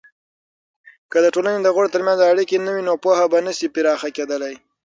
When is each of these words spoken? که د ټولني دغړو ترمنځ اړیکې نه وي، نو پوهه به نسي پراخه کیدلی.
که 1.11 1.17
د 1.21 1.27
ټولني 1.35 1.59
دغړو 1.61 1.93
ترمنځ 1.95 2.19
اړیکې 2.31 2.57
نه 2.65 2.71
وي، 2.75 2.83
نو 2.87 2.93
پوهه 3.03 3.25
به 3.31 3.39
نسي 3.45 3.67
پراخه 3.73 4.09
کیدلی. 4.17 4.55